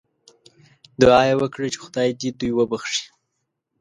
دعا 1.01 1.21
یې 1.27 1.35
وکړه 1.39 1.67
چې 1.73 1.77
خدای 1.85 2.09
دې 2.19 2.29
دوی 2.39 2.51
وبخښي. 2.55 3.05